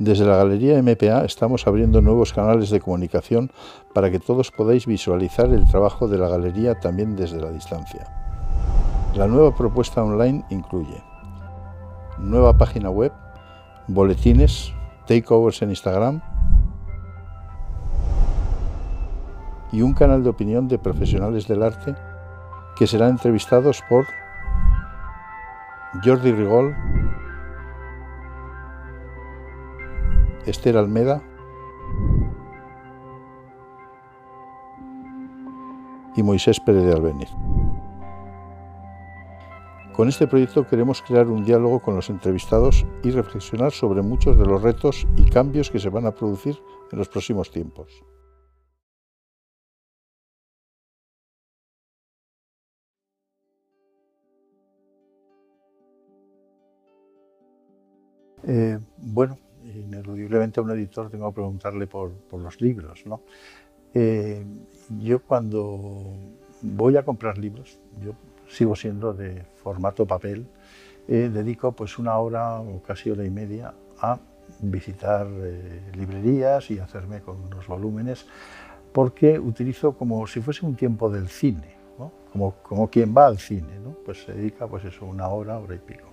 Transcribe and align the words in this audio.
Desde 0.00 0.24
la 0.24 0.36
Galería 0.36 0.82
MPA 0.82 1.26
estamos 1.26 1.66
abriendo 1.66 2.00
nuevos 2.00 2.32
canales 2.32 2.70
de 2.70 2.80
comunicación 2.80 3.50
para 3.92 4.10
que 4.10 4.18
todos 4.18 4.50
podáis 4.50 4.86
visualizar 4.86 5.50
el 5.50 5.68
trabajo 5.68 6.08
de 6.08 6.16
la 6.16 6.26
galería 6.26 6.80
también 6.80 7.16
desde 7.16 7.38
la 7.38 7.50
distancia. 7.50 8.06
La 9.14 9.26
nueva 9.26 9.54
propuesta 9.54 10.02
online 10.02 10.42
incluye 10.48 11.02
nueva 12.16 12.56
página 12.56 12.88
web, 12.88 13.12
boletines, 13.88 14.72
takeovers 15.06 15.60
en 15.60 15.68
Instagram 15.68 16.22
y 19.70 19.82
un 19.82 19.92
canal 19.92 20.24
de 20.24 20.30
opinión 20.30 20.66
de 20.66 20.78
profesionales 20.78 21.46
del 21.46 21.62
arte 21.62 21.94
que 22.74 22.86
serán 22.86 23.10
entrevistados 23.10 23.82
por 23.86 24.06
Jordi 26.02 26.32
Rigol, 26.32 26.74
Esther 30.46 30.76
Almeda 30.76 31.22
y 36.16 36.22
Moisés 36.22 36.60
Pérez 36.60 36.84
de 36.84 36.92
Albeniz. 36.92 37.30
Con 39.94 40.08
este 40.08 40.26
proyecto 40.26 40.66
queremos 40.66 41.02
crear 41.02 41.28
un 41.28 41.44
diálogo 41.44 41.80
con 41.80 41.94
los 41.94 42.08
entrevistados 42.08 42.86
y 43.02 43.10
reflexionar 43.10 43.72
sobre 43.72 44.00
muchos 44.02 44.38
de 44.38 44.46
los 44.46 44.62
retos 44.62 45.06
y 45.16 45.24
cambios 45.24 45.70
que 45.70 45.78
se 45.78 45.90
van 45.90 46.06
a 46.06 46.14
producir 46.14 46.58
en 46.90 46.98
los 46.98 47.08
próximos 47.08 47.50
tiempos. 47.50 48.02
Eh, 58.44 58.78
bueno, 58.96 59.36
ineludiblemente 60.00 60.60
a 60.60 60.62
un 60.62 60.70
editor 60.70 61.10
tengo 61.10 61.30
que 61.30 61.34
preguntarle 61.34 61.86
por, 61.86 62.12
los 62.32 62.60
libros. 62.60 63.04
¿no? 63.06 63.20
Eh, 63.94 64.44
yo 64.98 65.20
cuando 65.22 66.14
voy 66.62 66.96
a 66.96 67.04
comprar 67.04 67.38
libros, 67.38 67.78
yo 68.02 68.12
sigo 68.48 68.74
siendo 68.74 69.12
de 69.12 69.44
formato 69.62 70.06
papel, 70.06 70.46
eh, 71.08 71.30
dedico 71.32 71.72
pues 71.72 71.98
una 71.98 72.18
hora 72.18 72.60
o 72.60 72.82
casi 72.82 73.10
hora 73.10 73.24
y 73.24 73.30
media 73.30 73.74
a 74.00 74.18
visitar 74.60 75.28
librerías 75.94 76.70
y 76.70 76.78
hacerme 76.78 77.20
con 77.20 77.40
unos 77.40 77.66
volúmenes, 77.66 78.26
porque 78.92 79.38
utilizo 79.38 79.92
como 79.92 80.26
si 80.26 80.40
fuese 80.40 80.66
un 80.66 80.74
tiempo 80.74 81.08
del 81.08 81.28
cine, 81.28 81.76
como, 82.32 82.54
como 82.62 82.88
quien 82.88 83.14
va 83.16 83.26
al 83.26 83.38
cine, 83.38 83.78
¿no? 83.82 83.94
pues 84.04 84.24
se 84.24 84.32
dedica 84.32 84.66
pues 84.66 84.84
eso, 84.84 85.04
una 85.04 85.28
hora, 85.28 85.58
hora 85.58 85.74
y 85.74 85.78
pico. 85.78 86.08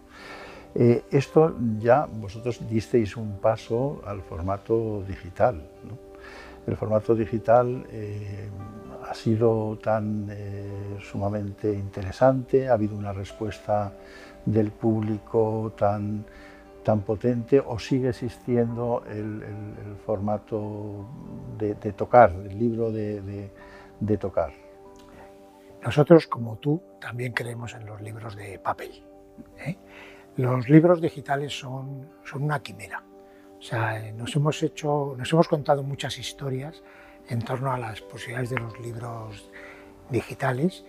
Eh, 0.79 1.05
esto 1.09 1.55
ya 1.79 2.05
vosotros 2.05 2.61
disteis 2.69 3.17
un 3.17 3.39
paso 3.39 3.99
al 4.05 4.21
formato 4.21 5.01
digital. 5.07 5.59
El 6.67 6.77
formato 6.77 7.15
digital 7.15 7.83
eh, 7.89 8.47
ha 9.09 9.13
sido 9.15 9.79
tan 9.81 10.27
eh, 10.29 10.97
sumamente 11.01 11.73
interesante, 11.73 12.69
ha 12.69 12.73
habido 12.73 12.95
una 12.95 13.11
respuesta 13.11 13.91
del 14.45 14.69
público 14.69 15.73
tan, 15.75 16.23
tan 16.83 17.01
potente 17.01 17.59
o 17.59 17.79
sigue 17.79 18.09
existiendo 18.09 19.03
el, 19.09 19.41
formato 20.05 21.07
de, 21.57 21.73
tocar, 21.93 22.29
el 22.29 22.59
libro 22.59 22.91
de, 22.91 23.49
de 23.99 24.17
tocar. 24.17 24.51
Nosotros, 25.81 26.27
como 26.27 26.57
tú, 26.57 26.83
también 27.01 27.33
creemos 27.33 27.73
en 27.73 27.87
los 27.87 27.99
libros 27.99 28.35
de 28.35 28.59
papel. 28.59 29.03
Los 30.37 30.69
libros 30.69 31.01
digitales 31.01 31.57
son, 31.57 32.07
son 32.23 32.43
una 32.43 32.61
quimera. 32.61 33.03
O 33.57 33.61
sea, 33.61 33.99
nos 34.11 34.35
hemos, 34.35 34.61
hecho, 34.61 35.15
nos 35.17 35.33
hemos 35.33 35.47
contado 35.47 35.81
muchas 35.81 36.19
historias 36.19 36.83
en 37.27 37.41
torno 37.41 37.73
a 37.73 37.77
las 37.79 38.01
posibilidades 38.01 38.51
de 38.51 38.59
los 38.59 38.79
libros 38.79 39.49
digitales 40.11 40.85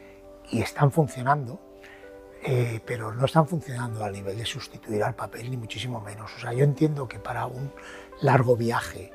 y 0.51 0.61
están 0.61 0.93
funcionando, 0.93 1.59
eh, 2.45 2.81
pero 2.85 3.15
no 3.15 3.25
están 3.25 3.49
funcionando 3.49 4.05
a 4.05 4.11
nivel 4.11 4.37
de 4.37 4.45
sustituir 4.45 5.03
al 5.03 5.15
papel, 5.15 5.51
ni 5.51 5.57
muchísimo 5.57 5.99
menos. 6.03 6.31
O 6.37 6.41
sea, 6.41 6.53
yo 6.53 6.63
entiendo 6.63 7.09
que 7.09 7.19
para 7.19 7.47
un 7.47 7.73
largo 8.21 8.55
viaje 8.55 9.11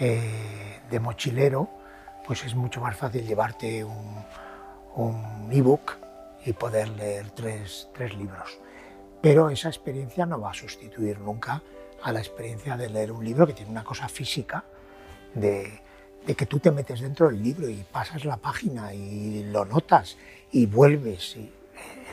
eh, 0.00 0.80
de 0.90 1.00
mochilero, 1.00 1.68
pues 2.26 2.46
es 2.46 2.54
mucho 2.54 2.80
más 2.80 2.96
fácil 2.96 3.26
llevarte 3.26 3.84
un, 3.84 4.24
un 4.94 5.52
ebook 5.52 5.98
y 6.46 6.54
poder 6.54 6.88
leer 6.88 7.28
tres, 7.32 7.90
tres 7.92 8.16
libros 8.16 8.58
pero 9.20 9.50
esa 9.50 9.68
experiencia 9.68 10.26
no 10.26 10.40
va 10.40 10.50
a 10.50 10.54
sustituir 10.54 11.18
nunca 11.18 11.62
a 12.02 12.12
la 12.12 12.20
experiencia 12.20 12.76
de 12.76 12.88
leer 12.88 13.12
un 13.12 13.24
libro 13.24 13.46
que 13.46 13.52
tiene 13.52 13.70
una 13.70 13.84
cosa 13.84 14.08
física 14.08 14.64
de, 15.34 15.82
que 16.36 16.46
tú 16.46 16.58
te 16.58 16.70
metes 16.70 17.00
dentro 17.00 17.28
del 17.28 17.42
libro 17.42 17.68
y 17.68 17.84
pasas 17.90 18.24
la 18.24 18.36
página 18.36 18.94
y 18.94 19.44
lo 19.44 19.64
notas 19.64 20.16
y 20.52 20.66
vuelves. 20.66 21.36
Y 21.36 21.52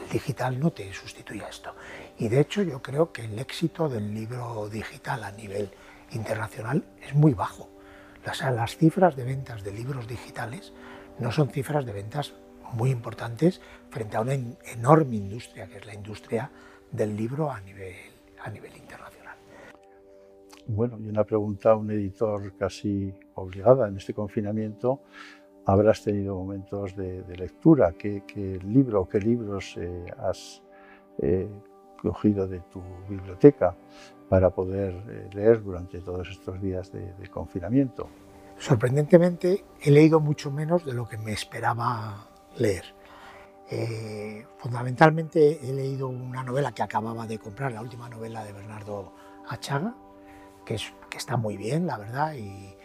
el 0.01 0.09
digital 0.11 0.59
no 0.59 0.71
te 0.71 0.91
sustituye 0.93 1.43
a 1.43 1.49
esto. 1.49 1.73
Y 2.17 2.27
de 2.27 2.39
hecho 2.39 2.61
yo 2.61 2.81
creo 2.81 3.11
que 3.11 3.25
el 3.25 3.37
éxito 3.39 3.89
del 3.89 4.13
libro 4.13 4.69
digital 4.69 5.23
a 5.23 5.31
nivel 5.31 5.69
internacional 6.11 6.83
es 7.01 7.13
muy 7.13 7.33
bajo. 7.33 7.69
las 8.25 8.77
cifras 8.77 9.15
de 9.15 9.23
ventas 9.23 9.63
de 9.63 9.71
libros 9.71 10.07
digitales 10.07 10.73
no 11.19 11.31
son 11.31 11.49
cifras 11.49 11.85
de 11.85 11.93
ventas 11.93 12.33
muy 12.73 12.89
importantes 12.89 13.61
frente 13.89 14.17
a 14.17 14.21
una 14.21 14.33
enorme 14.33 15.15
industria 15.15 15.67
que 15.67 15.77
es 15.77 15.85
la 15.85 15.93
industria 15.93 16.49
del 16.93 17.17
libro 17.17 17.51
a 17.51 17.59
nivel, 17.59 17.95
a 18.43 18.49
nivel 18.49 18.75
internacional. 18.77 19.35
Bueno, 20.67 20.97
y 20.99 21.09
una 21.09 21.25
pregunta 21.25 21.71
a 21.71 21.75
un 21.75 21.91
editor 21.91 22.53
casi 22.57 23.13
obligada 23.35 23.89
en 23.89 23.97
este 23.97 24.13
confinamiento. 24.13 25.01
Habrás 25.65 26.03
tenido 26.03 26.35
momentos 26.35 26.95
de, 26.95 27.23
lectura. 27.35 27.93
¿Qué, 27.97 28.21
libro 28.63 29.01
o 29.01 29.09
qué 29.09 29.19
libros 29.19 29.75
eh, 29.77 30.05
has 30.17 30.61
eh, 31.19 31.47
cogido 32.01 32.47
de 32.47 32.59
tu 32.71 32.81
biblioteca 33.09 33.75
para 34.29 34.49
poder 34.51 34.93
eh, 35.09 35.29
leer 35.33 35.63
durante 35.63 35.99
todos 35.99 36.29
estos 36.29 36.61
días 36.61 36.91
de, 36.91 37.13
de 37.13 37.27
confinamiento? 37.27 38.07
Sorprendentemente, 38.57 39.65
he 39.81 39.91
leído 39.91 40.19
mucho 40.19 40.51
menos 40.51 40.85
de 40.85 40.93
lo 40.93 41.07
que 41.07 41.17
me 41.17 41.33
esperaba 41.33 42.29
leer. 42.57 42.85
Eh, 43.69 44.45
fundamentalmente 44.57 45.59
he 45.63 45.73
leído 45.73 46.07
una 46.09 46.43
novela 46.43 46.73
que 46.73 46.83
acababa 46.83 47.25
de 47.25 47.39
comprar, 47.39 47.71
la 47.71 47.81
última 47.81 48.09
novela 48.09 48.43
de 48.43 48.51
Bernardo 48.51 49.13
Achaga, 49.47 49.95
que, 50.65 50.77
está 51.15 51.37
muy 51.37 51.57
bien, 51.57 51.87
la 51.87 51.97
verdad, 51.97 52.33
y 52.33 52.75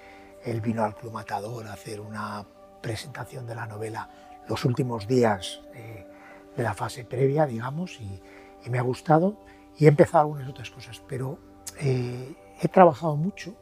él 0.44 0.60
vino 0.60 0.84
al 0.84 0.94
Club 0.94 1.12
Matador 1.12 1.66
a 1.66 1.72
hacer 1.72 2.00
una 2.00 2.46
presentación 2.80 3.46
de 3.46 3.54
la 3.54 3.66
novela 3.66 4.08
los 4.48 4.64
últimos 4.64 5.06
días 5.06 5.60
de 6.58 6.64
la 6.64 6.74
fase 6.74 7.04
previa, 7.04 7.46
digamos, 7.46 7.98
y, 8.00 8.20
me 8.68 8.78
ha 8.78 8.82
gustado. 8.82 9.38
Y 9.78 9.86
he 9.86 9.88
empezado 9.88 10.24
algunas 10.24 10.46
otras 10.46 10.70
cosas, 10.70 11.00
pero 11.08 11.38
eh, 11.80 12.34
he 12.60 12.68
trabajado 12.68 13.16
mucho. 13.16 13.54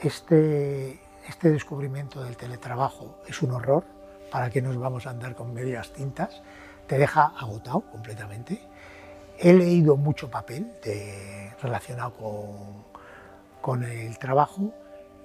Este, 0.00 1.00
este 1.26 1.50
descubrimiento 1.50 2.22
del 2.22 2.36
teletrabajo 2.36 3.18
es 3.26 3.42
un 3.42 3.50
horror, 3.50 3.84
¿para 4.30 4.50
qué 4.50 4.62
nos 4.62 4.78
vamos 4.78 5.06
a 5.06 5.10
andar 5.10 5.34
con 5.34 5.52
medias 5.52 5.92
tintas? 5.92 6.42
Te 6.86 6.98
deja 6.98 7.32
agotado 7.38 7.82
completamente. 7.82 8.60
He 9.38 9.52
leído 9.52 9.96
mucho 9.96 10.30
papel 10.30 10.72
relacionado 11.62 12.12
con, 13.60 13.84
el 13.84 14.18
trabajo. 14.18 14.72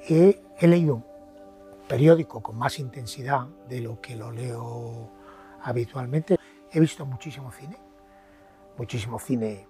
He, 0.08 0.42
he 0.60 0.68
leído 0.68 1.04
periódico 1.88 2.42
con 2.42 2.58
más 2.58 2.80
intensidad 2.80 3.48
de 3.68 3.82
lo 3.82 4.00
que 4.02 4.16
lo 4.16 4.32
leo 4.32 5.10
habitualmente. 5.64 6.38
He 6.72 6.80
visto 6.80 7.06
muchísimo 7.06 7.52
cine, 7.52 7.78
muchísimo 8.78 9.20
cine 9.20 9.68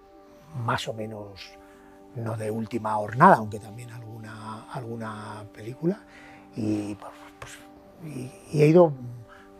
más 0.54 0.86
o 0.88 0.94
menos 0.94 1.40
no 2.14 2.36
de 2.36 2.50
última 2.50 2.94
jornada, 2.94 3.36
aunque 3.36 3.58
también 3.58 3.90
alguna, 3.90 4.64
alguna 4.72 5.44
película. 5.52 6.00
Y, 6.54 6.94
pues, 6.94 7.12
pues, 7.38 7.52
y 8.52 8.62
he 8.62 8.68
ido 8.68 8.92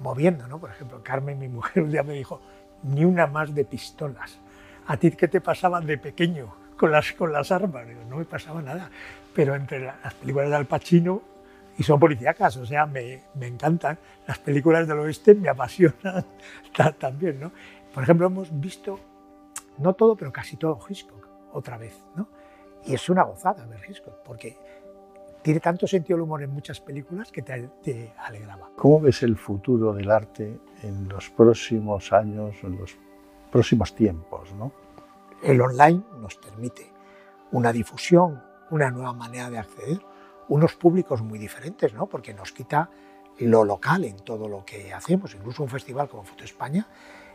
moviendo, 0.00 0.46
¿no? 0.48 0.58
Por 0.58 0.70
ejemplo, 0.70 1.00
Carmen, 1.02 1.38
mi 1.38 1.48
mujer, 1.48 1.82
un 1.82 1.90
día 1.90 2.02
me 2.02 2.14
dijo, 2.14 2.40
ni 2.82 3.04
una 3.04 3.26
más 3.26 3.54
de 3.54 3.64
pistolas. 3.64 4.38
¿A 4.86 4.96
ti 4.96 5.10
qué 5.12 5.28
te 5.28 5.40
pasaban 5.40 5.86
de 5.86 5.98
pequeño 5.98 6.54
con 6.76 6.92
las, 6.92 7.12
con 7.12 7.32
las 7.32 7.50
armas? 7.50 7.86
no 8.08 8.16
me 8.18 8.24
pasaba 8.24 8.62
nada. 8.62 8.90
Pero 9.34 9.54
entre 9.54 9.80
las 9.80 10.14
películas 10.14 10.48
de 10.48 10.56
Al 10.56 10.66
Pacino, 10.66 11.22
y 11.78 11.82
son 11.82 12.00
policíacas, 12.00 12.56
o 12.56 12.64
sea, 12.64 12.86
me, 12.86 13.22
me 13.34 13.46
encantan. 13.46 13.98
Las 14.26 14.38
películas 14.38 14.88
del 14.88 14.98
oeste 14.98 15.34
me 15.34 15.48
apasionan 15.48 16.24
también, 16.98 17.38
¿no? 17.38 17.52
Por 17.92 18.02
ejemplo, 18.02 18.26
hemos 18.26 18.48
visto, 18.58 18.98
no 19.78 19.94
todo, 19.94 20.16
pero 20.16 20.32
casi 20.32 20.56
todo 20.56 20.78
Hitchcock, 20.88 21.28
otra 21.52 21.76
vez, 21.76 21.98
¿no? 22.14 22.28
Y 22.84 22.94
es 22.94 23.08
una 23.08 23.24
gozada 23.24 23.66
ver 23.66 23.80
Hitchcock, 23.88 24.22
porque 24.24 24.56
tiene 25.46 25.60
tanto 25.60 25.86
sentido 25.86 26.16
el 26.16 26.22
humor 26.22 26.42
en 26.42 26.50
muchas 26.50 26.80
películas 26.80 27.30
que 27.30 27.40
te, 27.40 28.12
alegraba. 28.18 28.68
¿Cómo 28.74 29.00
ves 29.00 29.22
el 29.22 29.36
futuro 29.36 29.92
del 29.92 30.10
arte 30.10 30.58
en 30.82 31.08
los 31.08 31.30
próximos 31.30 32.12
años, 32.12 32.56
en 32.64 32.76
los 32.76 32.98
próximos 33.52 33.94
tiempos? 33.94 34.52
¿no? 34.54 34.72
El 35.44 35.60
online 35.60 36.02
nos 36.20 36.34
permite 36.34 36.90
una 37.52 37.72
difusión 37.72 38.42
una 38.72 38.90
nueva 38.90 39.12
manera 39.12 39.48
de 39.48 39.58
acceder, 39.58 40.00
unos 40.48 40.74
públicos 40.74 41.22
muy 41.22 41.38
diferentes, 41.38 41.94
¿no? 41.94 42.08
porque 42.08 42.34
nos 42.34 42.50
quita 42.50 42.90
lo 43.38 43.62
local 43.62 44.02
en 44.04 44.16
todo 44.16 44.48
lo 44.48 44.64
que 44.64 44.92
hacemos. 44.92 45.32
Incluso 45.36 45.62
un 45.62 45.68
festival 45.68 46.08
como 46.08 46.24
Foto 46.24 46.42
España 46.42 46.88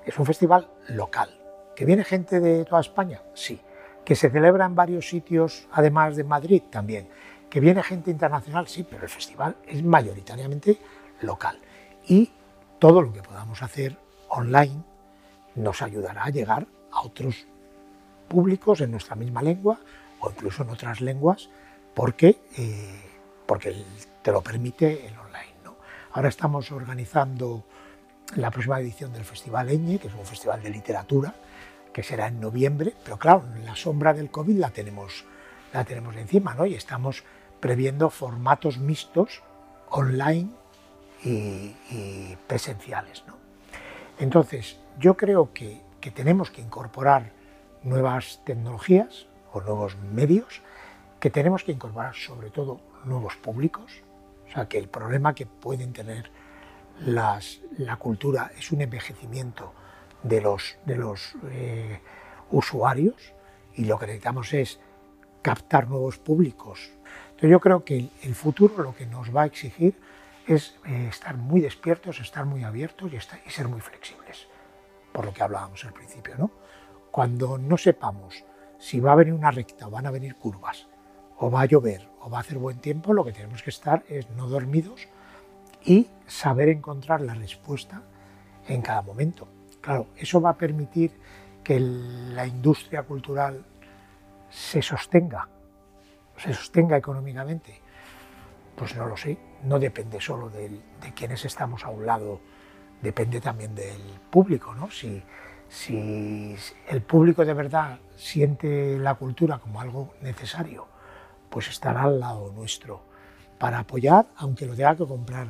es 0.06 0.20
un 0.20 0.26
festival 0.26 0.70
local. 0.90 1.30
¿Que 1.78 1.86
viene 1.86 2.04
gente 2.04 2.42
de 2.42 2.66
toda 2.66 2.82
España? 2.82 3.22
Sí. 3.34 3.62
¿Que 4.04 4.16
se 4.16 4.30
celebra 4.30 4.66
en 4.66 4.76
varios 4.76 5.08
sitios, 5.08 5.70
además 5.72 6.18
de 6.18 6.26
Madrid? 6.26 6.64
También. 6.70 7.08
¿Que 7.52 7.60
viene 7.60 7.84
gente 7.84 8.10
internacional? 8.10 8.70
Sí, 8.70 8.84
pero 8.90 9.04
el 9.04 9.10
festival 9.10 9.58
es 9.68 9.84
mayoritariamente 9.84 10.80
local. 11.20 11.60
Y 12.08 12.32
todo 12.80 13.02
lo 13.02 13.12
que 13.12 13.22
podamos 13.22 13.62
hacer 13.62 13.98
online 14.30 14.82
nos 15.56 15.82
ayudará 15.82 16.24
a 16.24 16.30
llegar 16.30 16.66
a 16.94 17.02
otros 17.02 17.46
públicos 18.30 18.80
en 18.80 18.92
nuestra 18.92 19.18
misma 19.18 19.42
lengua 19.42 19.78
o 20.22 20.30
incluso 20.30 20.64
en 20.64 20.70
otras 20.70 21.02
lenguas 21.02 21.50
porque, 21.94 22.40
eh, 22.58 23.02
porque 23.46 23.84
te 24.22 24.32
lo 24.32 24.42
permite 24.42 25.08
el 25.08 25.20
online. 25.20 25.54
¿no? 25.66 25.76
Ahora 26.14 26.30
estamos 26.30 26.72
organizando 26.72 27.66
la 28.38 28.50
próxima 28.50 28.80
edición 28.80 29.12
del 29.12 29.26
Festival 29.26 29.70
Eñe, 29.70 30.00
que 30.00 30.08
es 30.08 30.14
un 30.14 30.26
festival 30.26 30.64
de 30.64 30.70
literatura, 30.70 31.36
que 31.92 32.02
será 32.02 32.28
en 32.28 32.40
noviembre, 32.40 32.94
pero 33.04 33.20
claro, 33.20 33.44
la 33.66 33.76
sombra 33.76 34.14
del 34.14 34.32
COVID 34.32 34.56
la 34.56 34.70
tenemos, 34.70 35.26
la 35.74 35.84
tenemos 35.84 36.16
encima, 36.16 36.56
¿no? 36.56 36.66
Y 36.66 36.76
estamos 36.76 37.26
previendo 37.62 38.10
formatos 38.10 38.78
mixtos 38.78 39.42
online 39.90 40.50
y, 41.24 42.36
presenciales, 42.48 43.24
¿no? 43.28 43.36
Entonces, 44.20 44.80
yo 45.00 45.16
creo 45.16 45.54
que, 45.54 45.82
tenemos 46.14 46.50
que 46.50 46.62
incorporar 46.62 47.32
nuevas 47.84 48.42
tecnologías 48.44 49.28
o 49.54 49.62
nuevos 49.62 49.96
medios, 49.98 50.62
que 51.20 51.30
tenemos 51.30 51.64
que 51.64 51.72
incorporar 51.72 52.16
sobre 52.16 52.50
todo 52.50 52.82
nuevos 53.06 53.36
públicos, 53.36 54.02
o 54.48 54.52
sea, 54.52 54.68
que 54.68 54.80
el 54.80 54.90
problema 54.90 55.36
que 55.36 55.46
pueden 55.46 55.94
tener 55.94 56.32
las, 57.00 57.62
la 57.78 57.98
cultura 57.98 58.52
es 58.58 58.72
un 58.72 58.82
envejecimiento 58.82 59.74
de 60.24 60.42
los, 60.42 60.78
de 60.86 60.96
los 60.96 61.36
eh, 61.52 62.00
usuarios 62.52 63.34
y 63.76 63.86
lo 63.86 63.98
que 63.98 64.08
necesitamos 64.08 64.54
es 64.54 64.80
captar 65.42 65.88
nuevos 65.88 66.18
públicos. 66.18 66.92
Entonces 67.42 67.54
yo 67.54 67.60
creo 67.60 67.84
que 67.84 68.08
el, 68.22 68.36
futuro 68.36 68.84
lo 68.84 68.96
que 68.96 69.08
nos 69.08 69.36
va 69.36 69.42
a 69.42 69.46
exigir 69.48 69.96
es 70.46 70.76
eh, 70.86 71.08
estar 71.10 71.38
muy 71.38 71.60
despiertos, 71.60 72.20
estar 72.20 72.46
muy 72.46 72.64
abiertos 72.64 73.12
y, 73.12 73.16
y, 73.16 73.50
ser 73.50 73.68
muy 73.68 73.82
flexibles, 73.82 74.48
por 75.12 75.26
lo 75.26 75.34
que 75.34 75.42
hablábamos 75.42 75.84
al 75.84 75.92
principio. 75.92 76.36
¿no? 76.38 76.52
Cuando 77.10 77.58
no 77.58 77.80
sepamos 77.80 78.44
si 78.78 79.00
va 79.00 79.14
a 79.14 79.16
venir 79.16 79.34
una 79.34 79.50
recta 79.50 79.88
o 79.88 79.90
van 79.90 80.06
a 80.06 80.12
venir 80.12 80.36
curvas, 80.36 80.88
o 81.40 81.50
va 81.50 81.62
a 81.62 81.66
llover 81.66 82.08
o 82.20 82.30
va 82.30 82.38
a 82.38 82.42
hacer 82.42 82.60
buen 82.60 82.78
tiempo, 82.78 83.12
lo 83.12 83.26
que 83.26 83.32
tenemos 83.32 83.64
que 83.64 83.72
estar 83.72 84.04
es 84.08 84.30
no 84.38 84.48
dormidos 84.48 85.08
y 85.84 86.10
saber 86.28 86.70
encontrar 86.70 87.22
la 87.22 87.34
respuesta 87.34 88.04
en 88.68 88.84
cada 88.84 89.02
momento. 89.02 89.48
Claro, 89.82 90.06
eso 90.16 90.40
va 90.40 90.52
a 90.52 90.58
permitir 90.58 91.12
que 91.64 91.80
la 91.80 92.46
industria 92.46 93.02
cultural 93.02 93.66
se 94.52 94.84
sostenga, 94.84 95.50
se 96.42 96.54
sostenga 96.54 96.98
económicamente. 96.98 97.82
Pues 98.76 98.96
no 98.96 99.06
lo 99.06 99.18
sé, 99.18 99.38
no 99.64 99.80
depende 99.80 100.20
solo 100.20 100.50
de, 100.50 100.82
quienes 101.16 101.46
estamos 101.46 101.84
a 101.84 101.90
un 101.90 102.06
lado, 102.06 102.40
depende 103.02 103.42
también 103.42 103.76
del 103.76 104.02
público, 104.30 104.74
¿no? 104.74 104.90
Si, 104.90 105.22
si 105.68 106.56
el 106.88 107.02
público 107.02 107.46
de 107.46 107.54
verdad 107.54 108.00
siente 108.16 108.98
la 108.98 109.16
cultura 109.16 109.60
como 109.60 109.82
algo 109.82 110.14
necesario, 110.22 110.88
pues 111.50 111.68
estará 111.68 112.04
al 112.04 112.20
lado 112.20 112.52
nuestro 112.54 113.04
para 113.60 113.80
apoyar, 113.80 114.26
aunque 114.38 114.66
lo 114.66 114.76
tenga 114.76 114.96
que 114.96 115.06
comprar 115.06 115.48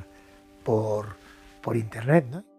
por, 0.66 1.16
por 1.62 1.78
internet. 1.78 2.26
¿no? 2.30 2.51